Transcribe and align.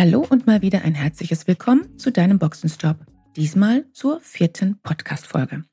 Hallo 0.00 0.26
und 0.26 0.46
mal 0.46 0.62
wieder 0.62 0.80
ein 0.80 0.94
herzliches 0.94 1.46
Willkommen 1.46 1.98
zu 1.98 2.10
deinem 2.10 2.38
Boxenstopp. 2.38 3.04
Diesmal 3.36 3.84
zur 3.92 4.18
vierten 4.22 4.80
Podcast-Folge. 4.80 5.64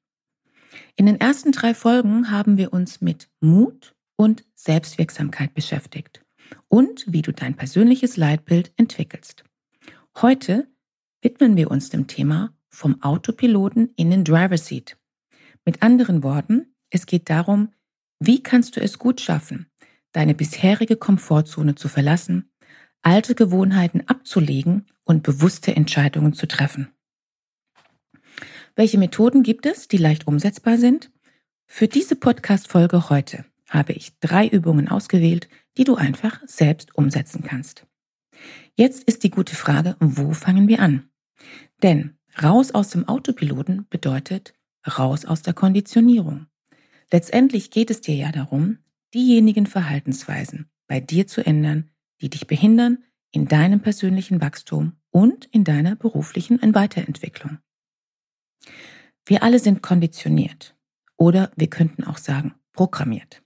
In 0.98 1.05
den 1.05 1.18
ersten 1.18 1.54
drei 1.54 1.73
Folgen 1.73 2.30
haben 2.30 2.58
wir 2.58 2.73
uns 2.73 2.99
mit 2.99 3.30
Mut 3.40 3.95
und 4.18 4.44
Selbstwirksamkeit 4.54 5.54
beschäftigt 5.54 6.26
und 6.68 7.05
wie 7.08 7.21
du 7.21 7.32
dein 7.32 7.55
persönliches 7.55 8.18
Leitbild 8.18 8.73
entwickelst. 8.76 9.45
Heute 10.18 10.68
widmen 11.21 11.55
wir 11.55 11.71
uns 11.71 11.90
dem 11.90 12.07
Thema 12.07 12.54
vom 12.68 13.02
Autopiloten 13.02 13.94
in 13.96 14.12
den 14.12 14.26
Driver 14.26 14.57
Seat. 14.57 14.98
Mit 15.63 15.82
anderen 15.82 16.21
Worten, 16.21 16.76
es 16.90 17.05
geht 17.05 17.30
darum, 17.30 17.70
wie 18.20 18.44
kannst 18.44 18.76
du 18.76 18.82
es 18.82 18.99
gut 18.99 19.21
schaffen, 19.21 19.68
deine 20.12 20.35
bisherige 20.35 20.98
Komfortzone 20.98 21.76
zu 21.76 21.88
verlassen, 21.88 22.52
alte 23.07 23.35
Gewohnheiten 23.35 24.03
abzulegen 24.05 24.85
und 25.05 25.23
bewusste 25.23 25.73
Entscheidungen 25.73 26.34
zu 26.34 26.45
treffen. 26.45 26.90
Welche 28.76 28.98
Methoden 28.98 29.43
gibt 29.43 29.65
es, 29.65 29.87
die 29.87 29.95
leicht 29.95 30.27
umsetzbar 30.27 30.77
sind? 30.77 31.09
Für 31.67 31.87
diese 31.87 32.17
Podcast-Folge 32.17 33.09
heute 33.09 33.45
habe 33.70 33.93
ich 33.93 34.20
drei 34.20 34.45
Übungen 34.45 34.90
ausgewählt, 34.90 35.48
die 35.77 35.85
du 35.85 35.95
einfach 35.95 36.41
selbst 36.48 36.95
umsetzen 36.95 37.43
kannst. 37.43 37.87
Jetzt 38.76 39.05
ist 39.05 39.23
die 39.23 39.32
gute 39.32 39.55
Frage, 39.55 39.95
wo 40.01 40.34
fangen 40.34 40.67
wir 40.67 40.82
an? 40.82 41.10
Denn 41.84 42.17
raus 42.43 42.71
aus 42.71 42.89
dem 42.89 43.07
Autopiloten 43.07 43.87
bedeutet 43.89 44.54
raus 44.85 45.23
aus 45.23 45.43
der 45.43 45.54
Konditionierung. 45.54 46.48
Letztendlich 47.10 47.71
geht 47.71 47.89
es 47.89 48.01
dir 48.01 48.15
ja 48.15 48.34
darum, 48.34 48.79
diejenigen 49.13 49.65
Verhaltensweisen 49.65 50.70
bei 50.87 50.99
dir 50.99 51.26
zu 51.26 51.45
ändern, 51.45 51.89
die 52.21 52.29
dich 52.29 52.48
behindern 52.48 53.04
in 53.32 53.48
deinem 53.48 53.82
persönlichen 53.82 54.41
Wachstum 54.41 54.93
und 55.12 55.46
in 55.46 55.63
deiner 55.63 55.96
beruflichen 55.96 56.60
Weiterentwicklung. 56.73 57.60
Wir 59.26 59.43
alle 59.43 59.60
sind 59.60 59.82
konditioniert 59.82 60.76
oder 61.18 61.51
wir 61.55 61.70
könnten 61.70 62.04
auch 62.04 62.18
sagen 62.18 62.55
programmiert 62.73 63.41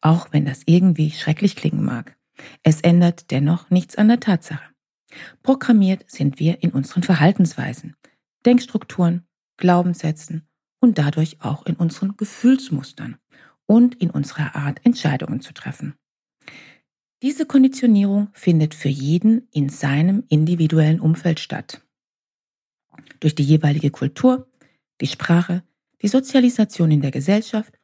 auch 0.00 0.28
wenn 0.32 0.44
das 0.44 0.62
irgendwie 0.66 1.10
schrecklich 1.10 1.56
klingen 1.56 1.84
mag. 1.84 2.16
Es 2.62 2.80
ändert 2.80 3.30
dennoch 3.30 3.70
nichts 3.70 3.96
an 3.96 4.08
der 4.08 4.20
Tatsache. 4.20 4.64
Programmiert 5.42 6.10
sind 6.10 6.38
wir 6.38 6.62
in 6.62 6.70
unseren 6.70 7.02
Verhaltensweisen, 7.02 7.96
Denkstrukturen, 8.46 9.26
Glaubenssätzen 9.56 10.48
und 10.80 10.98
dadurch 10.98 11.42
auch 11.42 11.66
in 11.66 11.76
unseren 11.76 12.16
Gefühlsmustern 12.16 13.18
und 13.66 13.94
in 13.96 14.10
unserer 14.10 14.54
Art, 14.54 14.84
Entscheidungen 14.84 15.40
zu 15.40 15.52
treffen. 15.52 15.94
Diese 17.22 17.44
Konditionierung 17.44 18.28
findet 18.32 18.74
für 18.74 18.88
jeden 18.88 19.46
in 19.50 19.68
seinem 19.68 20.24
individuellen 20.28 21.00
Umfeld 21.00 21.38
statt. 21.38 21.82
Durch 23.20 23.34
die 23.34 23.44
jeweilige 23.44 23.90
Kultur, 23.90 24.50
die 25.02 25.06
Sprache, 25.06 25.62
die 26.00 26.08
Sozialisation 26.08 26.90
in 26.90 27.02
der 27.02 27.10
Gesellschaft 27.10 27.78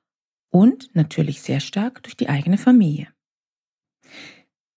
und 0.48 0.94
natürlich 0.94 1.42
sehr 1.42 1.60
stark 1.60 2.02
durch 2.02 2.16
die 2.16 2.30
eigene 2.30 2.56
Familie. 2.56 3.12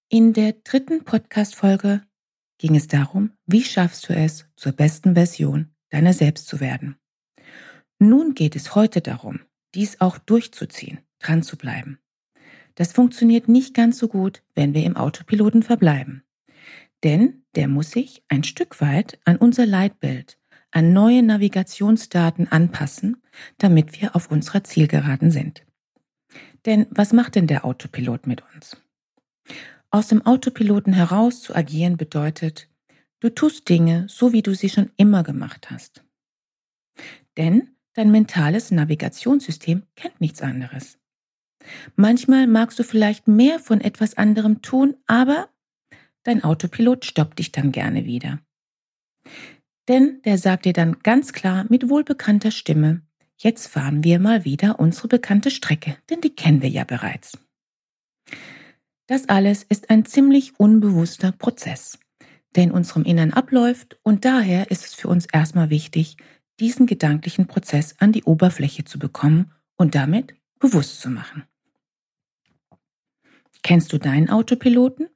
In 0.10 0.34
der 0.34 0.54
dritten 0.54 1.06
Podcast-Folge 1.06 2.04
ging 2.58 2.76
es 2.76 2.88
darum, 2.88 3.32
wie 3.46 3.64
schaffst 3.64 4.10
du 4.10 4.14
es, 4.14 4.46
zur 4.58 4.74
besten 4.74 5.14
Version 5.14 5.74
deiner 5.90 6.14
selbst 6.14 6.48
zu 6.48 6.60
werden. 6.60 6.98
Nun 7.98 8.34
geht 8.34 8.56
es 8.58 8.76
heute 8.76 9.02
darum, 9.02 9.40
dies 9.74 10.02
auch 10.02 10.18
durchzuziehen, 10.18 11.00
dran 11.20 11.44
zu 11.44 11.58
bleiben. 11.58 12.00
Das 12.80 12.94
funktioniert 12.94 13.50
nicht 13.50 13.74
ganz 13.74 13.98
so 13.98 14.08
gut, 14.08 14.42
wenn 14.56 14.74
wir 14.74 14.86
im 14.86 14.96
Autopiloten 14.96 15.64
verbleiben. 15.64 16.24
Denn 17.04 17.44
der 17.56 17.68
muss 17.68 17.92
sich 17.92 18.24
ein 18.30 18.46
Stück 18.46 18.80
weit 18.80 19.20
an 19.26 19.36
unser 19.36 19.66
Leitbild, 19.66 20.38
an 20.72 20.94
neue 20.94 21.22
Navigationsdaten 21.22 22.50
anpassen, 22.50 23.22
damit 23.58 24.00
wir 24.00 24.16
auf 24.16 24.32
unserer 24.32 24.64
Zielgeraden 24.64 25.30
sind. 25.30 25.66
Denn 26.66 26.88
was 26.90 27.12
macht 27.12 27.36
denn 27.36 27.48
der 27.48 27.66
Autopilot 27.66 28.28
mit 28.28 28.44
uns? 28.56 28.78
Aus 29.90 30.08
dem 30.08 30.26
Autopiloten 30.26 30.94
heraus 30.94 31.42
zu 31.42 31.54
agieren 31.54 31.98
bedeutet, 31.98 32.70
du 33.20 33.30
tust 33.30 33.68
Dinge 33.68 34.06
so, 34.08 34.32
wie 34.32 34.42
du 34.42 34.56
sie 34.56 34.70
schon 34.70 34.90
immer 34.96 35.24
gemacht 35.24 35.70
hast. 35.70 36.06
Denn 37.36 37.76
dein 37.96 38.10
mentales 38.10 38.72
Navigationssystem 38.72 39.84
kennt 39.98 40.22
nichts 40.22 40.42
anderes. 40.42 40.99
Manchmal 41.96 42.48
magst 42.48 42.80
du 42.80 42.84
vielleicht 42.84 43.28
mehr 43.28 43.60
von 43.60 43.82
etwas 43.82 44.18
anderem 44.18 44.62
tun, 44.62 44.96
aber 45.08 45.50
dein 46.24 46.44
Autopilot 46.44 47.06
stoppt 47.06 47.40
dich 47.40 47.52
dann 47.52 47.72
gerne 47.72 48.06
wieder. 48.06 48.40
Denn 49.88 50.22
der 50.24 50.38
sagt 50.38 50.66
dir 50.66 50.74
dann 50.74 51.00
ganz 51.00 51.34
klar 51.34 51.66
mit 51.70 51.90
wohlbekannter 51.90 52.52
Stimme, 52.52 53.02
Jetzt 53.42 53.68
fahren 53.68 54.04
wir 54.04 54.20
mal 54.20 54.44
wieder 54.44 54.82
unsere 54.82 55.08
bekannte 55.08 55.50
Strecke, 55.50 55.96
denn 56.10 56.20
die 56.20 56.36
kennen 56.36 56.62
wir 56.62 56.68
ja 56.68 56.84
bereits. 56.84 57.38
Das 59.08 59.30
alles 59.30 59.64
ist 59.64 59.90
ein 59.90 60.04
ziemlich 60.06 60.60
unbewusster 60.60 61.32
Prozess, 61.32 61.98
der 62.56 62.66
in 62.66 62.72
unserem 62.72 63.04
Innern 63.06 63.32
abläuft 63.32 63.98
und 64.04 64.26
daher 64.26 64.70
ist 64.72 64.86
es 64.86 64.94
für 64.94 65.08
uns 65.08 65.26
erstmal 65.26 65.70
wichtig, 65.70 66.18
diesen 66.60 66.86
gedanklichen 66.86 67.48
Prozess 67.48 67.96
an 68.00 68.12
die 68.12 68.26
Oberfläche 68.26 68.84
zu 68.84 69.00
bekommen 69.00 69.54
und 69.78 69.96
damit 69.96 70.36
bewusst 70.60 71.02
zu 71.02 71.10
machen. 71.10 71.44
Kennst 73.64 73.92
du 73.92 73.98
deinen 73.98 74.30
Autopiloten? 74.30 75.10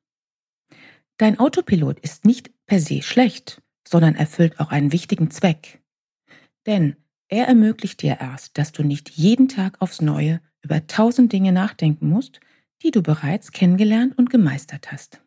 Dein 1.18 1.40
Autopilot 1.40 2.00
ist 2.00 2.26
nicht 2.26 2.52
per 2.66 2.80
se 2.80 3.02
schlecht, 3.02 3.62
sondern 3.88 4.16
erfüllt 4.16 4.60
auch 4.60 4.72
einen 4.72 4.92
wichtigen 4.92 5.30
Zweck. 5.32 5.82
Denn 6.66 6.96
er 7.28 7.48
ermöglicht 7.48 8.02
dir 8.02 8.18
erst, 8.20 8.58
dass 8.58 8.72
du 8.72 8.84
nicht 8.84 9.10
jeden 9.12 9.48
Tag 9.48 9.82
aufs 9.82 10.02
Neue 10.02 10.42
über 10.62 10.88
tausend 10.88 11.32
Dinge 11.34 11.52
nachdenken 11.52 12.10
musst, 12.10 12.40
die 12.82 12.92
du 12.92 13.02
bereits 13.02 13.52
kennengelernt 13.52 14.18
und 14.18 14.30
gemeistert 14.30 14.92
hast. 14.92 15.22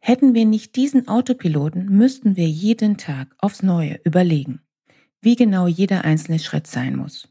Hätten 0.00 0.34
wir 0.34 0.44
nicht 0.44 0.76
diesen 0.76 1.08
Autopiloten, 1.08 1.86
müssten 1.86 2.36
wir 2.36 2.48
jeden 2.48 2.98
Tag 2.98 3.34
aufs 3.38 3.62
Neue 3.62 4.00
überlegen, 4.04 4.60
wie 5.20 5.36
genau 5.36 5.66
jeder 5.66 6.04
einzelne 6.04 6.38
Schritt 6.38 6.66
sein 6.66 6.96
muss. 6.96 7.28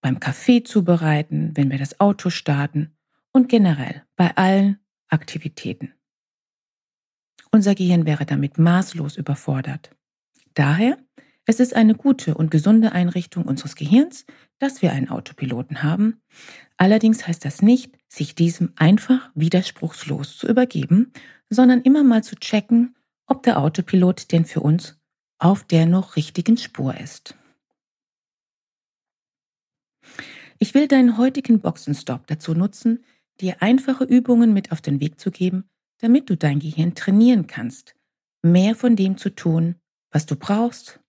Beim 0.00 0.20
Kaffee 0.20 0.62
zubereiten, 0.62 1.52
wenn 1.54 1.70
wir 1.70 1.78
das 1.78 2.00
Auto 2.00 2.30
starten 2.30 2.96
und 3.32 3.48
generell 3.48 4.04
bei 4.16 4.36
allen 4.36 4.78
Aktivitäten. 5.08 5.92
Unser 7.52 7.74
Gehirn 7.74 8.06
wäre 8.06 8.26
damit 8.26 8.58
maßlos 8.58 9.16
überfordert. 9.16 9.90
Daher 10.54 10.98
es 11.50 11.58
ist 11.58 11.74
eine 11.74 11.96
gute 11.96 12.34
und 12.34 12.52
gesunde 12.52 12.92
Einrichtung 12.92 13.44
unseres 13.44 13.74
Gehirns, 13.74 14.24
dass 14.60 14.82
wir 14.82 14.92
einen 14.92 15.08
Autopiloten 15.08 15.82
haben. 15.82 16.20
Allerdings 16.76 17.26
heißt 17.26 17.44
das 17.44 17.60
nicht, 17.60 17.98
sich 18.06 18.36
diesem 18.36 18.72
einfach 18.76 19.30
widerspruchslos 19.34 20.38
zu 20.38 20.46
übergeben, 20.46 21.12
sondern 21.48 21.82
immer 21.82 22.04
mal 22.04 22.22
zu 22.22 22.36
checken, 22.36 22.94
ob 23.26 23.42
der 23.42 23.58
Autopilot 23.58 24.30
denn 24.30 24.44
für 24.44 24.60
uns 24.60 25.00
auf 25.40 25.64
der 25.64 25.86
noch 25.86 26.14
richtigen 26.14 26.56
Spur 26.56 26.96
ist. 26.96 27.34
Ich 30.62 30.74
will 30.74 30.88
deinen 30.88 31.16
heutigen 31.16 31.60
Boxenstopp 31.60 32.26
dazu 32.26 32.52
nutzen, 32.52 33.02
dir 33.40 33.62
einfache 33.62 34.04
Übungen 34.04 34.52
mit 34.52 34.72
auf 34.72 34.82
den 34.82 35.00
Weg 35.00 35.18
zu 35.18 35.30
geben, 35.30 35.64
damit 36.00 36.28
du 36.28 36.36
dein 36.36 36.58
Gehirn 36.58 36.94
trainieren 36.94 37.46
kannst, 37.46 37.94
mehr 38.42 38.74
von 38.74 38.94
dem 38.94 39.16
zu 39.16 39.30
tun, 39.30 39.76
was 40.10 40.26
du 40.26 40.36
brauchst, 40.36 41.00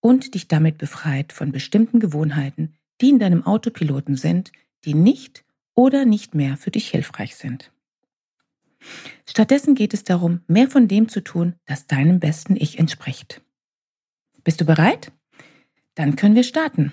und 0.00 0.32
dich 0.34 0.48
damit 0.48 0.78
befreit 0.78 1.34
von 1.34 1.52
bestimmten 1.52 2.00
Gewohnheiten, 2.00 2.76
die 3.02 3.10
in 3.10 3.18
deinem 3.18 3.44
Autopiloten 3.44 4.16
sind, 4.16 4.52
die 4.86 4.94
nicht 4.94 5.44
oder 5.74 6.06
nicht 6.06 6.34
mehr 6.34 6.56
für 6.56 6.70
dich 6.70 6.88
hilfreich 6.88 7.36
sind. 7.36 7.70
Stattdessen 9.28 9.74
geht 9.74 9.92
es 9.92 10.02
darum, 10.02 10.40
mehr 10.46 10.70
von 10.70 10.88
dem 10.88 11.10
zu 11.10 11.22
tun, 11.22 11.56
das 11.66 11.86
deinem 11.86 12.20
besten 12.20 12.56
Ich 12.56 12.78
entspricht. 12.78 13.42
Bist 14.44 14.62
du 14.62 14.64
bereit? 14.64 15.12
Dann 15.94 16.16
können 16.16 16.36
wir 16.36 16.44
starten. 16.44 16.92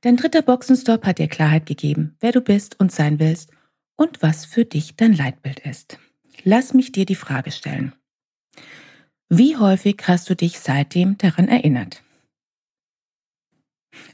Dein 0.00 0.16
dritter 0.16 0.42
Boxenstopp 0.42 1.04
hat 1.04 1.18
dir 1.18 1.26
Klarheit 1.26 1.66
gegeben, 1.66 2.16
wer 2.20 2.30
du 2.30 2.40
bist 2.40 2.78
und 2.78 2.92
sein 2.92 3.18
willst 3.18 3.50
und 3.96 4.22
was 4.22 4.44
für 4.44 4.64
dich 4.64 4.94
dein 4.94 5.12
Leitbild 5.12 5.60
ist. 5.60 5.98
lass 6.44 6.72
mich 6.72 6.92
dir 6.92 7.04
die 7.04 7.16
Frage 7.16 7.50
stellen. 7.50 7.92
Wie 9.28 9.56
häufig 9.56 9.96
hast 10.06 10.30
du 10.30 10.36
dich 10.36 10.60
seitdem 10.60 11.18
daran 11.18 11.48
erinnert? 11.48 12.04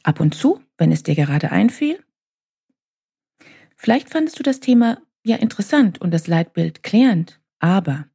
Ab 0.03 0.21
und 0.21 0.35
zu, 0.35 0.63
wenn 0.79 0.91
es 0.91 1.03
dir 1.03 1.15
gerade 1.15 1.53
einfiel? 1.53 2.03
Vielleicht 3.77 4.09
fandest 4.09 4.39
du 4.39 4.43
das 4.43 4.61
Thema 4.61 5.03
ja 5.23 5.37
interessant 5.37 6.01
und 6.01 6.13
das 6.13 6.27
Leitbild 6.27 6.83
klärend, 6.83 7.41
aber 7.59 8.09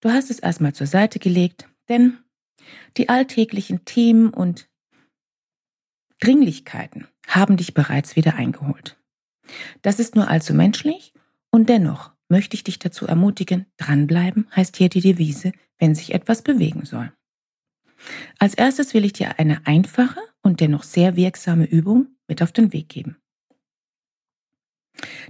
du 0.00 0.10
hast 0.10 0.30
es 0.30 0.38
erstmal 0.38 0.74
zur 0.74 0.86
Seite 0.86 1.18
gelegt, 1.18 1.68
denn 1.88 2.18
die 2.96 3.08
alltäglichen 3.08 3.84
Themen 3.84 4.32
und 4.32 4.68
Dringlichkeiten 6.20 7.06
haben 7.26 7.56
dich 7.56 7.74
bereits 7.74 8.16
wieder 8.16 8.34
eingeholt. 8.34 8.98
Das 9.82 10.00
ist 10.00 10.14
nur 10.14 10.28
allzu 10.28 10.54
menschlich 10.54 11.12
und 11.50 11.68
dennoch 11.68 12.12
möchte 12.28 12.54
ich 12.54 12.64
dich 12.64 12.78
dazu 12.78 13.06
ermutigen, 13.06 13.66
dranbleiben 13.76 14.48
heißt 14.54 14.76
hier 14.76 14.88
die 14.88 15.00
Devise, 15.00 15.52
wenn 15.78 15.94
sich 15.94 16.14
etwas 16.14 16.42
bewegen 16.42 16.84
soll. 16.84 17.12
Als 18.38 18.54
erstes 18.54 18.94
will 18.94 19.04
ich 19.04 19.14
dir 19.14 19.38
eine 19.38 19.66
einfache 19.66 20.20
und 20.42 20.60
dennoch 20.60 20.82
sehr 20.82 21.16
wirksame 21.16 21.64
Übung 21.64 22.08
mit 22.28 22.42
auf 22.42 22.52
den 22.52 22.72
Weg 22.72 22.88
geben. 22.88 23.16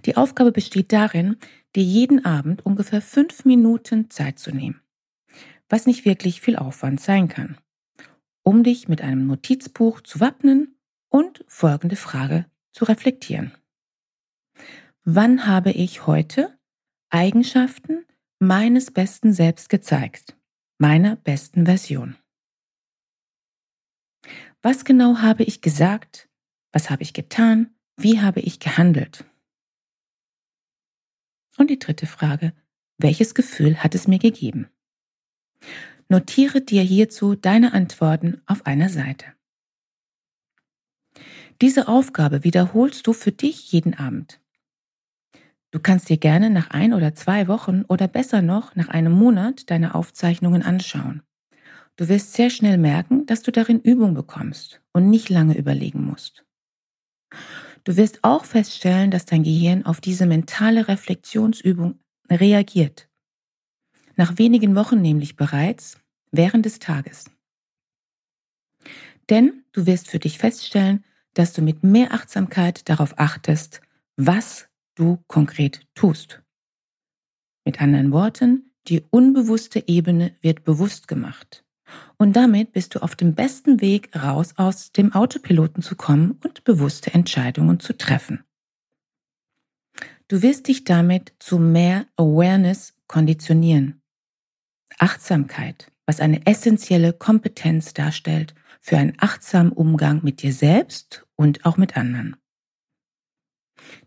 Die 0.04 0.16
Aufgabe 0.16 0.52
besteht 0.52 0.92
darin, 0.92 1.36
dir 1.74 1.82
jeden 1.82 2.24
Abend 2.24 2.64
ungefähr 2.64 3.02
fünf 3.02 3.44
Minuten 3.44 4.10
Zeit 4.10 4.38
zu 4.38 4.50
nehmen, 4.50 4.80
was 5.68 5.86
nicht 5.86 6.04
wirklich 6.04 6.40
viel 6.40 6.56
Aufwand 6.56 7.00
sein 7.00 7.28
kann, 7.28 7.58
um 8.42 8.62
dich 8.62 8.88
mit 8.88 9.02
einem 9.02 9.26
Notizbuch 9.26 10.00
zu 10.00 10.20
wappnen 10.20 10.77
und 11.08 11.44
folgende 11.46 11.96
Frage 11.96 12.46
zu 12.72 12.84
reflektieren. 12.84 13.52
Wann 15.04 15.46
habe 15.46 15.70
ich 15.70 16.06
heute 16.06 16.58
Eigenschaften 17.10 18.04
meines 18.38 18.90
besten 18.90 19.32
Selbst 19.32 19.68
gezeigt, 19.68 20.36
meiner 20.78 21.16
besten 21.16 21.64
Version? 21.64 22.16
Was 24.60 24.84
genau 24.84 25.18
habe 25.18 25.44
ich 25.44 25.60
gesagt? 25.60 26.28
Was 26.72 26.90
habe 26.90 27.02
ich 27.02 27.14
getan? 27.14 27.74
Wie 27.96 28.20
habe 28.20 28.40
ich 28.40 28.60
gehandelt? 28.60 29.24
Und 31.56 31.70
die 31.70 31.78
dritte 31.78 32.06
Frage, 32.06 32.52
welches 32.98 33.34
Gefühl 33.34 33.82
hat 33.82 33.94
es 33.94 34.06
mir 34.06 34.18
gegeben? 34.18 34.68
Notiere 36.08 36.60
dir 36.60 36.82
hierzu 36.82 37.34
deine 37.34 37.72
Antworten 37.72 38.40
auf 38.46 38.66
einer 38.66 38.88
Seite. 38.88 39.37
Diese 41.60 41.88
Aufgabe 41.88 42.44
wiederholst 42.44 43.06
du 43.06 43.12
für 43.12 43.32
dich 43.32 43.72
jeden 43.72 43.94
Abend. 43.94 44.40
Du 45.72 45.80
kannst 45.80 46.08
dir 46.08 46.16
gerne 46.16 46.50
nach 46.50 46.70
ein 46.70 46.94
oder 46.94 47.14
zwei 47.14 47.48
Wochen 47.48 47.82
oder 47.88 48.06
besser 48.06 48.42
noch 48.42 48.76
nach 48.76 48.88
einem 48.88 49.12
Monat 49.12 49.68
deine 49.70 49.94
Aufzeichnungen 49.94 50.62
anschauen. 50.62 51.22
Du 51.96 52.08
wirst 52.08 52.34
sehr 52.34 52.48
schnell 52.48 52.78
merken, 52.78 53.26
dass 53.26 53.42
du 53.42 53.50
darin 53.50 53.80
Übung 53.80 54.14
bekommst 54.14 54.80
und 54.92 55.10
nicht 55.10 55.30
lange 55.30 55.58
überlegen 55.58 56.04
musst. 56.04 56.44
Du 57.82 57.96
wirst 57.96 58.22
auch 58.22 58.44
feststellen, 58.44 59.10
dass 59.10 59.26
dein 59.26 59.42
Gehirn 59.42 59.84
auf 59.84 60.00
diese 60.00 60.26
mentale 60.26 60.86
Reflexionsübung 60.86 61.98
reagiert. 62.30 63.08
Nach 64.14 64.38
wenigen 64.38 64.76
Wochen 64.76 65.00
nämlich 65.00 65.36
bereits 65.36 65.98
während 66.30 66.66
des 66.66 66.78
Tages. 66.78 67.24
Denn 69.28 69.64
du 69.72 69.86
wirst 69.86 70.08
für 70.08 70.18
dich 70.18 70.38
feststellen, 70.38 71.04
dass 71.38 71.52
du 71.52 71.62
mit 71.62 71.84
mehr 71.84 72.12
Achtsamkeit 72.12 72.88
darauf 72.88 73.16
achtest, 73.16 73.80
was 74.16 74.68
du 74.96 75.22
konkret 75.28 75.86
tust. 75.94 76.42
Mit 77.64 77.80
anderen 77.80 78.10
Worten, 78.10 78.72
die 78.88 79.04
unbewusste 79.10 79.86
Ebene 79.86 80.34
wird 80.40 80.64
bewusst 80.64 81.06
gemacht. 81.06 81.64
Und 82.16 82.34
damit 82.34 82.72
bist 82.72 82.96
du 82.96 83.02
auf 83.04 83.14
dem 83.14 83.36
besten 83.36 83.80
Weg 83.80 84.10
raus 84.16 84.54
aus 84.56 84.90
dem 84.90 85.12
Autopiloten 85.12 85.80
zu 85.80 85.94
kommen 85.94 86.32
und 86.42 86.64
bewusste 86.64 87.14
Entscheidungen 87.14 87.78
zu 87.78 87.96
treffen. 87.96 88.42
Du 90.26 90.42
wirst 90.42 90.66
dich 90.66 90.82
damit 90.82 91.34
zu 91.38 91.60
mehr 91.60 92.06
Awareness 92.16 92.94
konditionieren. 93.06 94.02
Achtsamkeit, 94.98 95.92
was 96.04 96.18
eine 96.18 96.44
essentielle 96.46 97.12
Kompetenz 97.12 97.94
darstellt 97.94 98.56
für 98.88 98.96
einen 98.96 99.12
achtsamen 99.18 99.70
Umgang 99.70 100.20
mit 100.24 100.40
dir 100.40 100.54
selbst 100.54 101.26
und 101.36 101.66
auch 101.66 101.76
mit 101.76 101.98
anderen. 101.98 102.36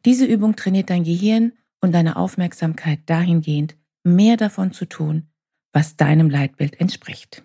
Diese 0.05 0.25
Übung 0.25 0.55
trainiert 0.55 0.89
dein 0.89 1.03
Gehirn 1.03 1.53
und 1.81 1.91
deine 1.91 2.15
Aufmerksamkeit 2.15 3.01
dahingehend, 3.05 3.77
mehr 4.03 4.37
davon 4.37 4.73
zu 4.73 4.85
tun, 4.85 5.29
was 5.71 5.97
deinem 5.97 6.31
Leitbild 6.31 6.79
entspricht. 6.79 7.43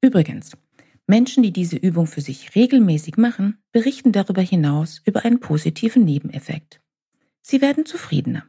Übrigens, 0.00 0.56
Menschen, 1.08 1.42
die 1.42 1.52
diese 1.52 1.74
Übung 1.76 2.06
für 2.06 2.20
sich 2.20 2.54
regelmäßig 2.54 3.16
machen, 3.16 3.60
berichten 3.72 4.12
darüber 4.12 4.42
hinaus 4.42 5.02
über 5.04 5.24
einen 5.24 5.40
positiven 5.40 6.04
Nebeneffekt. 6.04 6.80
Sie 7.40 7.60
werden 7.60 7.84
zufriedener. 7.84 8.46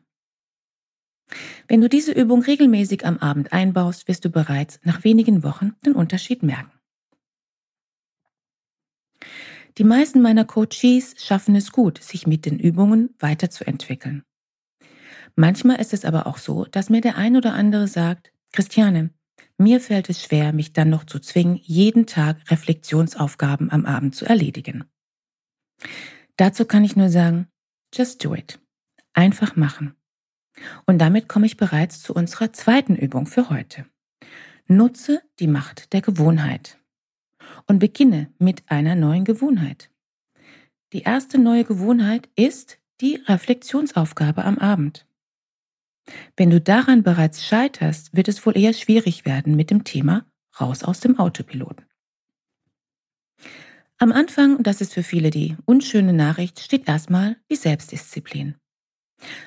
Wenn 1.67 1.81
du 1.81 1.89
diese 1.89 2.11
Übung 2.11 2.43
regelmäßig 2.43 3.03
am 3.03 3.17
Abend 3.17 3.51
einbaust, 3.51 4.07
wirst 4.07 4.25
du 4.25 4.29
bereits 4.29 4.79
nach 4.83 5.03
wenigen 5.03 5.41
Wochen 5.41 5.73
den 5.83 5.93
Unterschied 5.93 6.43
merken. 6.43 6.71
Die 9.77 9.83
meisten 9.83 10.21
meiner 10.21 10.45
Coaches 10.45 11.15
schaffen 11.17 11.55
es 11.55 11.71
gut, 11.71 12.01
sich 12.01 12.27
mit 12.27 12.45
den 12.45 12.59
Übungen 12.59 13.15
weiterzuentwickeln. 13.19 14.23
Manchmal 15.35 15.81
ist 15.81 15.93
es 15.93 16.05
aber 16.05 16.27
auch 16.27 16.37
so, 16.37 16.65
dass 16.65 16.91
mir 16.91 17.01
der 17.01 17.17
ein 17.17 17.35
oder 17.35 17.53
andere 17.53 17.87
sagt, 17.87 18.31
Christiane, 18.51 19.09
mir 19.57 19.79
fällt 19.79 20.09
es 20.09 20.21
schwer, 20.21 20.53
mich 20.53 20.73
dann 20.73 20.89
noch 20.89 21.05
zu 21.05 21.19
zwingen, 21.19 21.59
jeden 21.63 22.05
Tag 22.05 22.51
Reflexionsaufgaben 22.51 23.71
am 23.71 23.85
Abend 23.85 24.15
zu 24.15 24.25
erledigen. 24.25 24.83
Dazu 26.37 26.65
kann 26.65 26.83
ich 26.83 26.95
nur 26.95 27.09
sagen, 27.09 27.47
just 27.93 28.23
do 28.23 28.35
it. 28.35 28.59
Einfach 29.13 29.55
machen. 29.55 29.95
Und 30.85 30.99
damit 30.99 31.27
komme 31.27 31.47
ich 31.47 31.57
bereits 31.57 32.01
zu 32.01 32.13
unserer 32.13 32.53
zweiten 32.53 32.95
Übung 32.95 33.25
für 33.25 33.49
heute. 33.49 33.85
Nutze 34.67 35.21
die 35.39 35.47
Macht 35.47 35.93
der 35.93 36.01
Gewohnheit 36.01 36.77
und 37.67 37.79
beginne 37.79 38.31
mit 38.39 38.63
einer 38.67 38.95
neuen 38.95 39.25
Gewohnheit. 39.25 39.89
Die 40.93 41.01
erste 41.01 41.39
neue 41.39 41.63
Gewohnheit 41.63 42.29
ist 42.35 42.79
die 43.01 43.15
Reflexionsaufgabe 43.25 44.45
am 44.45 44.57
Abend. 44.57 45.07
Wenn 46.35 46.49
du 46.49 46.61
daran 46.61 47.03
bereits 47.03 47.45
scheiterst, 47.45 48.15
wird 48.15 48.27
es 48.27 48.45
wohl 48.45 48.57
eher 48.57 48.73
schwierig 48.73 49.25
werden 49.25 49.55
mit 49.55 49.71
dem 49.71 49.83
Thema 49.83 50.25
raus 50.59 50.83
aus 50.83 50.99
dem 50.99 51.17
Autopiloten. 51.17 51.85
Am 53.97 54.11
Anfang, 54.11 54.57
und 54.57 54.67
das 54.67 54.81
ist 54.81 54.93
für 54.93 55.03
viele 55.03 55.29
die 55.29 55.55
unschöne 55.65 56.13
Nachricht, 56.13 56.59
steht 56.59 56.87
erstmal 56.87 57.37
die 57.49 57.55
Selbstdisziplin. 57.55 58.55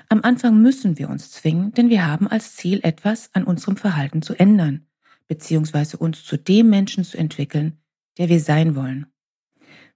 Am 0.09 0.23
Anfang 0.23 0.61
müssen 0.63 0.99
wir 0.99 1.11
uns 1.11 1.31
zwingen, 1.31 1.73
denn 1.73 1.91
wir 1.91 2.07
haben 2.07 2.27
als 2.27 2.57
Ziel 2.57 2.81
etwas 2.83 3.31
an 3.35 3.45
unserem 3.45 3.77
Verhalten 3.77 4.23
zu 4.23 4.35
ändern, 4.35 4.87
beziehungsweise 5.29 5.99
uns 5.99 6.25
zu 6.25 6.39
dem 6.39 6.71
Menschen 6.71 7.05
zu 7.05 7.19
entwickeln, 7.19 7.79
der 8.19 8.29
wir 8.29 8.41
sein 8.41 8.75
wollen. 8.77 9.07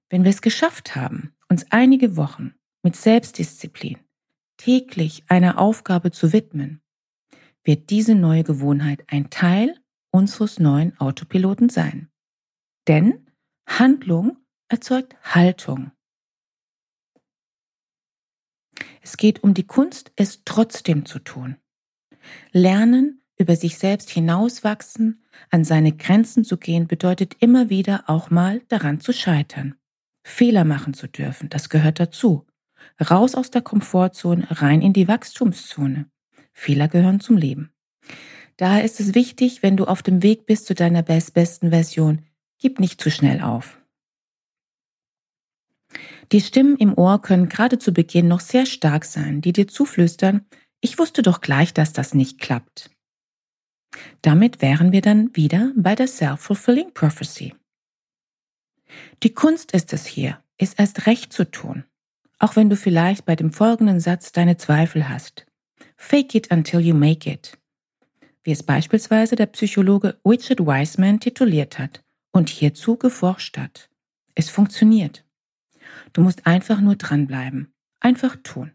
Wenn 0.08 0.24
wir 0.24 0.30
es 0.30 0.42
geschafft 0.42 0.96
haben, 0.96 1.34
uns 1.48 1.66
einige 1.70 2.16
Wochen 2.16 2.54
mit 2.82 2.96
Selbstdisziplin 2.96 3.98
täglich 4.56 5.24
einer 5.28 5.58
Aufgabe 5.58 6.10
zu 6.10 6.32
widmen, 6.32 6.82
wird 7.64 7.90
diese 7.90 8.14
neue 8.14 8.44
Gewohnheit 8.44 9.04
ein 9.06 9.30
Teil 9.30 9.78
unseres 10.10 10.58
neuen 10.58 10.98
Autopiloten 10.98 11.68
sein. 11.68 12.10
Denn 12.88 13.26
Handlung 13.66 14.36
erzeugt 14.68 15.16
Haltung. 15.22 15.92
Es 19.02 19.16
geht 19.16 19.42
um 19.42 19.54
die 19.54 19.66
Kunst, 19.66 20.12
es 20.16 20.44
trotzdem 20.44 21.06
zu 21.06 21.18
tun. 21.20 21.56
Lernen, 22.52 23.19
über 23.40 23.56
sich 23.56 23.78
selbst 23.78 24.10
hinauswachsen, 24.10 25.24
an 25.50 25.64
seine 25.64 25.92
Grenzen 25.92 26.44
zu 26.44 26.56
gehen, 26.58 26.86
bedeutet 26.86 27.36
immer 27.40 27.70
wieder 27.70 28.04
auch 28.06 28.30
mal 28.30 28.60
daran 28.68 29.00
zu 29.00 29.12
scheitern. 29.12 29.74
Fehler 30.22 30.64
machen 30.64 30.94
zu 30.94 31.08
dürfen, 31.08 31.48
das 31.48 31.68
gehört 31.68 31.98
dazu. 31.98 32.46
Raus 33.00 33.34
aus 33.34 33.50
der 33.50 33.62
Komfortzone, 33.62 34.46
rein 34.50 34.82
in 34.82 34.92
die 34.92 35.08
Wachstumszone. 35.08 36.10
Fehler 36.52 36.88
gehören 36.88 37.20
zum 37.20 37.36
Leben. 37.36 37.72
Daher 38.56 38.84
ist 38.84 39.00
es 39.00 39.14
wichtig, 39.14 39.62
wenn 39.62 39.76
du 39.76 39.86
auf 39.86 40.02
dem 40.02 40.22
Weg 40.22 40.44
bist 40.44 40.66
zu 40.66 40.74
deiner 40.74 41.02
besten 41.02 41.70
Version, 41.70 42.26
gib 42.58 42.78
nicht 42.78 43.00
zu 43.00 43.10
schnell 43.10 43.40
auf. 43.40 43.80
Die 46.32 46.40
Stimmen 46.40 46.76
im 46.76 46.96
Ohr 46.96 47.22
können 47.22 47.48
gerade 47.48 47.78
zu 47.78 47.92
Beginn 47.92 48.28
noch 48.28 48.40
sehr 48.40 48.66
stark 48.66 49.04
sein, 49.04 49.40
die 49.40 49.52
dir 49.52 49.66
zuflüstern, 49.66 50.46
ich 50.80 50.98
wusste 50.98 51.22
doch 51.22 51.40
gleich, 51.40 51.74
dass 51.74 51.92
das 51.92 52.14
nicht 52.14 52.38
klappt. 52.38 52.90
Damit 54.22 54.62
wären 54.62 54.92
wir 54.92 55.00
dann 55.00 55.34
wieder 55.34 55.72
bei 55.76 55.94
der 55.94 56.06
Self-Fulfilling 56.06 56.92
Prophecy. 56.94 57.54
Die 59.22 59.34
Kunst 59.34 59.72
ist 59.72 59.92
es 59.92 60.06
hier, 60.06 60.42
es 60.58 60.74
erst 60.74 61.06
recht 61.06 61.32
zu 61.32 61.50
tun. 61.50 61.84
Auch 62.38 62.56
wenn 62.56 62.70
du 62.70 62.76
vielleicht 62.76 63.24
bei 63.24 63.36
dem 63.36 63.52
folgenden 63.52 64.00
Satz 64.00 64.32
deine 64.32 64.56
Zweifel 64.56 65.08
hast. 65.08 65.46
Fake 65.96 66.34
it 66.34 66.50
until 66.50 66.80
you 66.80 66.94
make 66.94 67.30
it. 67.30 67.60
wie 68.42 68.52
es 68.52 68.62
beispielsweise 68.62 69.36
der 69.36 69.46
Psychologe 69.46 70.18
Richard 70.24 70.60
Wiseman 70.60 71.20
tituliert 71.20 71.78
hat 71.78 72.02
und 72.32 72.48
hierzu 72.48 72.96
geforscht 72.96 73.58
hat. 73.58 73.90
Es 74.34 74.48
funktioniert. 74.48 75.24
Du 76.12 76.22
musst 76.22 76.46
einfach 76.46 76.80
nur 76.80 76.96
dranbleiben. 76.96 77.74
Einfach 78.00 78.36
tun. 78.42 78.72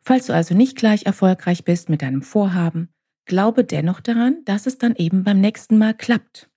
Falls 0.00 0.26
du 0.26 0.34
also 0.34 0.54
nicht 0.54 0.76
gleich 0.76 1.06
erfolgreich 1.06 1.64
bist 1.64 1.88
mit 1.88 2.02
deinem 2.02 2.22
Vorhaben, 2.22 2.93
glaube 3.24 3.64
dennoch 3.64 4.00
daran, 4.00 4.44
dass 4.44 4.66
es 4.66 4.78
dann 4.78 4.96
eben 4.96 5.24
beim 5.24 5.40
nächsten 5.40 5.78
Mal 5.78 5.94
klappt. 5.94 6.50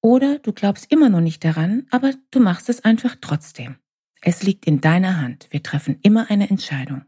Oder 0.00 0.38
du 0.38 0.52
glaubst 0.52 0.90
immer 0.92 1.08
noch 1.08 1.20
nicht 1.20 1.44
daran, 1.44 1.86
aber 1.90 2.12
du 2.30 2.40
machst 2.40 2.68
es 2.68 2.84
einfach 2.84 3.16
trotzdem. 3.20 3.76
Es 4.20 4.42
liegt 4.42 4.66
in 4.66 4.80
deiner 4.80 5.20
Hand. 5.20 5.48
Wir 5.50 5.62
treffen 5.62 5.98
immer 6.02 6.30
eine 6.30 6.50
Entscheidung. 6.50 7.04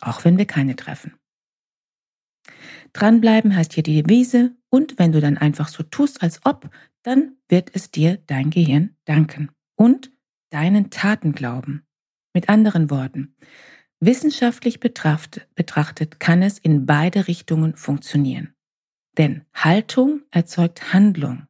Auch 0.00 0.24
wenn 0.24 0.38
wir 0.38 0.46
keine 0.46 0.76
treffen. 0.76 1.14
Dranbleiben 2.92 3.54
heißt 3.54 3.72
hier 3.72 3.82
die 3.82 4.02
Devise 4.02 4.54
und 4.70 4.98
wenn 4.98 5.12
du 5.12 5.20
dann 5.20 5.38
einfach 5.38 5.68
so 5.68 5.82
tust, 5.82 6.22
als 6.22 6.44
ob, 6.44 6.70
dann 7.02 7.36
wird 7.48 7.70
es 7.74 7.90
dir 7.90 8.18
dein 8.26 8.50
Gehirn 8.50 8.96
danken 9.04 9.50
und 9.76 10.12
deinen 10.50 10.90
Taten 10.90 11.32
glauben. 11.32 11.86
Mit 12.32 12.48
anderen 12.48 12.90
Worten, 12.90 13.36
wissenschaftlich 14.04 14.80
betrachtet 14.80 16.20
kann 16.20 16.42
es 16.42 16.58
in 16.58 16.86
beide 16.86 17.28
Richtungen 17.28 17.76
funktionieren. 17.76 18.54
Denn 19.16 19.44
Haltung 19.54 20.22
erzeugt 20.30 20.92
Handlung 20.92 21.46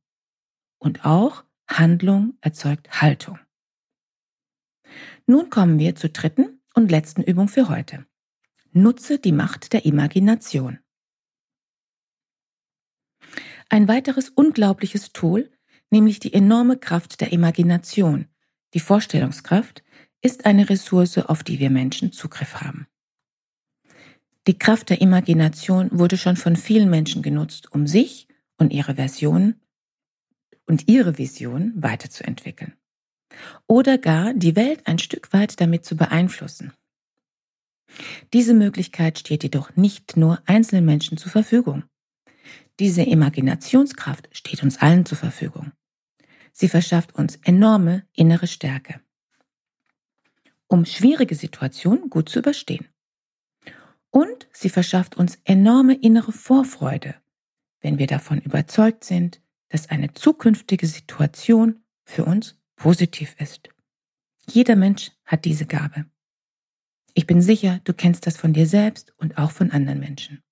und 0.78 1.04
auch 1.04 1.44
Handlung 1.66 2.36
erzeugt 2.40 3.00
Haltung. 3.00 3.38
Nun 5.26 5.48
kommen 5.48 5.78
wir 5.78 5.94
zur 5.94 6.10
dritten 6.10 6.60
und 6.74 6.90
letzten 6.90 7.22
Übung 7.22 7.48
für 7.48 7.68
heute. 7.68 8.06
Nutze 8.72 9.18
die 9.18 9.32
Macht 9.32 9.72
der 9.72 9.84
Imagination. 9.86 10.78
Ein 13.70 13.88
weiteres 13.88 14.28
unglaubliches 14.28 15.12
Tool, 15.12 15.50
nämlich 15.90 16.20
die 16.20 16.34
enorme 16.34 16.76
Kraft 16.76 17.20
der 17.20 17.32
Imagination, 17.32 18.28
die 18.74 18.80
Vorstellungskraft, 18.80 19.82
ist 20.24 20.46
eine 20.46 20.70
Ressource, 20.70 21.18
auf 21.18 21.44
die 21.44 21.58
wir 21.58 21.70
Menschen 21.70 22.10
Zugriff 22.10 22.56
haben. 22.56 22.86
Die 24.46 24.58
Kraft 24.58 24.90
der 24.90 25.00
Imagination 25.00 25.88
wurde 25.92 26.16
schon 26.16 26.36
von 26.36 26.56
vielen 26.56 26.90
Menschen 26.90 27.22
genutzt, 27.22 27.70
um 27.72 27.86
sich 27.86 28.26
und 28.56 28.72
ihre 28.72 28.94
Version 28.94 29.56
und 30.66 30.88
ihre 30.88 31.18
Vision 31.18 31.72
weiterzuentwickeln. 31.76 32.74
Oder 33.66 33.98
gar 33.98 34.32
die 34.32 34.56
Welt 34.56 34.86
ein 34.86 34.98
Stück 34.98 35.32
weit 35.32 35.60
damit 35.60 35.84
zu 35.84 35.96
beeinflussen. 35.96 36.72
Diese 38.32 38.54
Möglichkeit 38.54 39.18
steht 39.18 39.42
jedoch 39.42 39.76
nicht 39.76 40.16
nur 40.16 40.42
einzelnen 40.46 40.84
Menschen 40.84 41.18
zur 41.18 41.30
Verfügung. 41.30 41.84
Diese 42.80 43.02
Imaginationskraft 43.02 44.28
steht 44.32 44.62
uns 44.62 44.78
allen 44.78 45.04
zur 45.04 45.18
Verfügung. 45.18 45.72
Sie 46.52 46.68
verschafft 46.68 47.14
uns 47.14 47.36
enorme 47.42 48.06
innere 48.14 48.46
Stärke, 48.46 49.00
um 50.68 50.84
schwierige 50.84 51.34
Situationen 51.34 52.10
gut 52.10 52.28
zu 52.28 52.38
überstehen. 52.38 52.88
Und 54.10 54.48
sie 54.52 54.68
verschafft 54.68 55.16
uns 55.16 55.38
enorme 55.44 55.94
innere 55.94 56.32
Vorfreude, 56.32 57.16
wenn 57.80 57.98
wir 57.98 58.06
davon 58.06 58.40
überzeugt 58.40 59.04
sind, 59.04 59.40
dass 59.68 59.90
eine 59.90 60.12
zukünftige 60.12 60.86
Situation 60.86 61.82
für 62.04 62.24
uns 62.24 62.56
positiv 62.76 63.34
ist. 63.38 63.70
Jeder 64.46 64.76
Mensch 64.76 65.10
hat 65.24 65.44
diese 65.44 65.66
Gabe. 65.66 66.06
Ich 67.14 67.26
bin 67.26 67.40
sicher, 67.40 67.80
du 67.84 67.92
kennst 67.92 68.26
das 68.26 68.36
von 68.36 68.52
dir 68.52 68.66
selbst 68.66 69.12
und 69.18 69.38
auch 69.38 69.50
von 69.50 69.70
anderen 69.70 70.00
Menschen. 70.00 70.42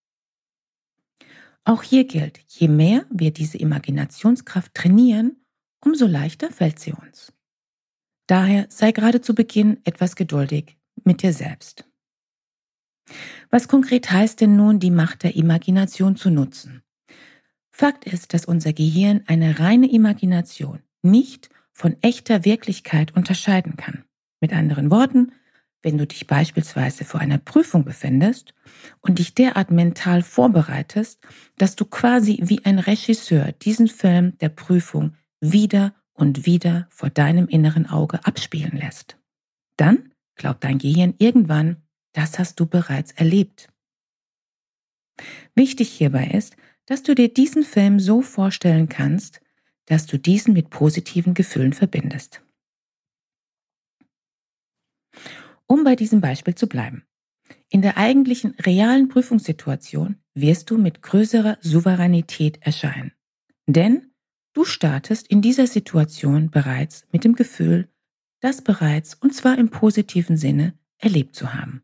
Auch 1.64 1.83
hier 1.83 2.04
gilt, 2.04 2.38
je 2.49 2.69
mehr 2.69 3.07
wir 3.11 3.33
diese 3.33 3.59
Imaginationskraft 3.59 4.75
trainieren, 4.75 5.45
umso 5.81 6.07
leichter 6.07 6.50
fällt 6.50 6.78
sie 6.78 6.92
uns. 6.92 7.33
Daher 8.32 8.64
sei 8.70 8.92
gerade 8.92 9.20
zu 9.20 9.34
Beginn 9.34 9.80
etwas 9.84 10.16
geduldig 10.16 10.78
mit 11.04 11.20
dir 11.20 11.34
selbst. 11.34 11.84
Was 13.50 13.68
konkret 13.68 14.10
heißt 14.10 14.40
denn 14.40 14.56
nun, 14.56 14.80
die 14.80 14.90
Macht 14.90 15.22
der 15.24 15.36
Imagination 15.36 16.16
zu 16.16 16.30
nutzen? 16.30 16.82
Fakt 17.68 18.06
ist, 18.06 18.32
dass 18.32 18.46
unser 18.46 18.72
Gehirn 18.72 19.20
eine 19.26 19.58
reine 19.58 19.92
Imagination 19.92 20.78
nicht 21.02 21.50
von 21.72 21.98
echter 22.00 22.46
Wirklichkeit 22.46 23.14
unterscheiden 23.14 23.76
kann. 23.76 24.06
Mit 24.40 24.54
anderen 24.54 24.90
Worten, 24.90 25.32
wenn 25.82 25.98
du 25.98 26.06
dich 26.06 26.26
beispielsweise 26.26 27.04
vor 27.04 27.20
einer 27.20 27.36
Prüfung 27.36 27.84
befindest 27.84 28.54
und 29.02 29.18
dich 29.18 29.34
derart 29.34 29.70
mental 29.70 30.22
vorbereitest, 30.22 31.20
dass 31.58 31.76
du 31.76 31.84
quasi 31.84 32.40
wie 32.42 32.64
ein 32.64 32.78
Regisseur 32.78 33.52
diesen 33.52 33.88
Film 33.88 34.38
der 34.38 34.48
Prüfung 34.48 35.16
wieder 35.42 35.94
und 36.14 36.47
wieder 36.47 36.87
vor 36.90 37.11
deinem 37.11 37.49
inneren 37.49 37.87
Auge 37.88 38.25
abspielen 38.25 38.76
lässt. 38.76 39.16
Dann 39.76 40.12
glaubt 40.37 40.64
dein 40.64 40.78
Gehirn 40.78 41.14
irgendwann, 41.19 41.83
das 42.12 42.38
hast 42.38 42.61
du 42.61 42.66
bereits 42.66 43.12
erlebt. 43.12 43.69
Wichtig 45.54 45.90
hierbei 45.90 46.26
ist, 46.26 46.57
dass 46.87 47.02
du 47.02 47.14
dir 47.14 47.33
diesen 47.33 47.62
Film 47.62 48.00
so 48.00 48.23
vorstellen 48.23 48.88
kannst, 48.88 49.40
dass 49.87 50.07
du 50.07 50.19
diesen 50.19 50.54
mit 50.54 50.71
positiven 50.71 51.35
Gefühlen 51.35 51.73
verbindest. 51.73 52.42
Um 55.66 55.85
bei 55.85 55.97
diesem 55.97 56.21
Beispiel 56.21 56.54
zu 56.54 56.66
bleiben. 56.66 57.04
In 57.69 57.83
der 57.83 57.97
eigentlichen 57.97 58.52
realen 58.61 59.09
Prüfungssituation 59.09 60.16
wirst 60.35 60.71
du 60.71 60.78
mit 60.78 61.02
größerer 61.02 61.59
Souveränität 61.61 62.59
erscheinen. 62.61 63.12
Denn 63.66 64.12
du 64.52 64.64
startest 64.64 65.28
in 65.28 65.42
dieser 65.42 65.66
Situation 65.66 66.50
bereits 66.50 67.06
mit 67.12 67.25
dem 67.25 67.35
Gefühl, 67.35 67.88
das 68.40 68.62
bereits, 68.62 69.14
und 69.14 69.35
zwar 69.35 69.59
im 69.59 69.71
positiven 69.71 70.37
Sinne, 70.37 70.75
erlebt 70.99 71.35
zu 71.35 71.54
haben. 71.54 71.82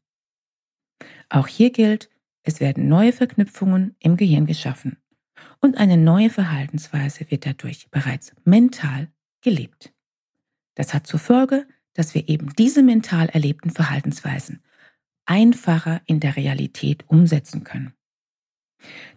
Auch 1.29 1.47
hier 1.47 1.71
gilt, 1.71 2.11
es 2.43 2.61
werden 2.61 2.89
neue 2.89 3.13
Verknüpfungen 3.13 3.95
im 3.99 4.17
Gehirn 4.17 4.47
geschaffen 4.47 4.97
und 5.61 5.77
eine 5.77 5.97
neue 5.97 6.31
Verhaltensweise 6.31 7.31
wird 7.31 7.47
dadurch 7.47 7.91
bereits 7.91 8.35
mental 8.45 9.09
gelebt. 9.41 9.93
Das 10.75 10.95
hat 10.95 11.07
zur 11.07 11.21
Folge, 11.21 11.67
dass 11.95 12.15
wir 12.15 12.29
eben 12.29 12.55
diese 12.55 12.83
mental 12.83 13.29
erlebten 13.29 13.71
Verhaltensweisen 13.71 14.63
einfacher 15.27 16.01
in 16.07 16.21
der 16.21 16.37
Realität 16.37 17.05
umsetzen 17.09 17.65
können. 17.65 17.93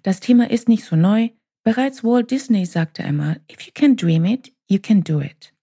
Das 0.02 0.20
Thema 0.20 0.50
ist 0.50 0.68
nicht 0.68 0.84
so 0.84 0.96
neu. 0.96 1.30
Bereits 1.64 2.04
Walt 2.04 2.32
Disney 2.32 2.66
sagte 2.66 3.04
einmal, 3.04 3.42
if 3.52 3.62
you 3.62 3.72
can 3.74 3.96
dream 3.96 4.26
it, 4.26 4.52
you 4.68 4.80
can 4.80 5.04
do 5.04 5.22
it. 5.22 5.54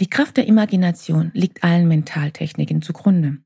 Die 0.00 0.10
Kraft 0.10 0.36
der 0.36 0.46
Imagination 0.46 1.30
liegt 1.34 1.62
allen 1.62 1.88
Mentaltechniken 1.88 2.82
zugrunde. 2.82 3.38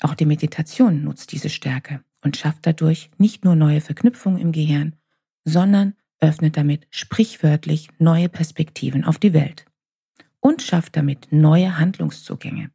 Auch 0.00 0.14
die 0.14 0.26
Meditation 0.26 1.04
nutzt 1.04 1.32
diese 1.32 1.48
Stärke 1.48 2.04
und 2.22 2.36
schafft 2.36 2.66
dadurch 2.66 3.10
nicht 3.18 3.44
nur 3.44 3.56
neue 3.56 3.80
Verknüpfungen 3.80 4.40
im 4.40 4.52
Gehirn, 4.52 4.96
sondern 5.44 5.94
öffnet 6.20 6.56
damit 6.56 6.86
sprichwörtlich 6.90 7.88
neue 7.98 8.28
Perspektiven 8.28 9.04
auf 9.04 9.18
die 9.18 9.32
Welt 9.32 9.66
und 10.40 10.62
schafft 10.62 10.96
damit 10.96 11.28
neue 11.30 11.78
Handlungszugänge. 11.78 12.70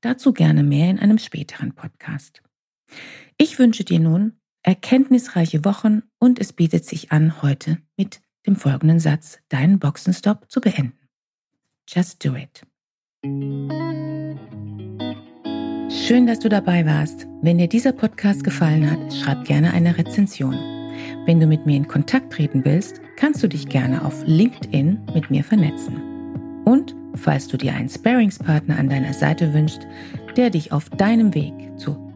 Dazu 0.00 0.32
gerne 0.32 0.62
mehr 0.62 0.90
in 0.90 0.98
einem 0.98 1.18
späteren 1.18 1.74
Podcast. 1.74 2.42
Ich 3.36 3.58
wünsche 3.58 3.84
dir 3.84 4.00
nun 4.00 4.39
erkenntnisreiche 4.62 5.64
Wochen 5.64 6.02
und 6.18 6.38
es 6.38 6.52
bietet 6.52 6.84
sich 6.84 7.12
an, 7.12 7.42
heute 7.42 7.78
mit 7.96 8.20
dem 8.46 8.56
folgenden 8.56 9.00
Satz 9.00 9.38
deinen 9.48 9.78
Boxenstopp 9.78 10.50
zu 10.50 10.60
beenden. 10.60 10.98
Just 11.88 12.24
do 12.24 12.34
it. 12.34 12.66
Schön, 15.90 16.26
dass 16.26 16.38
du 16.38 16.48
dabei 16.48 16.86
warst. 16.86 17.26
Wenn 17.42 17.58
dir 17.58 17.68
dieser 17.68 17.92
Podcast 17.92 18.44
gefallen 18.44 18.90
hat, 18.90 19.12
schreib 19.12 19.44
gerne 19.44 19.72
eine 19.72 19.96
Rezension. 19.98 20.54
Wenn 21.26 21.40
du 21.40 21.46
mit 21.46 21.66
mir 21.66 21.76
in 21.76 21.88
Kontakt 21.88 22.32
treten 22.32 22.64
willst, 22.64 23.00
kannst 23.16 23.42
du 23.42 23.48
dich 23.48 23.68
gerne 23.68 24.04
auf 24.04 24.22
LinkedIn 24.26 24.98
mit 25.14 25.30
mir 25.30 25.44
vernetzen. 25.44 26.00
Und 26.64 26.94
falls 27.14 27.48
du 27.48 27.56
dir 27.56 27.74
einen 27.74 27.88
Sparingspartner 27.88 28.78
an 28.78 28.88
deiner 28.88 29.12
Seite 29.12 29.52
wünschst, 29.52 29.86
der 30.36 30.50
dich 30.50 30.72
auf 30.72 30.88
deinem 30.90 31.34
Weg 31.34 31.52
zu 31.76 32.09